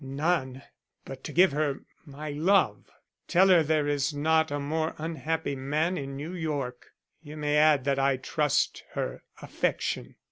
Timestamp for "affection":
9.43-10.15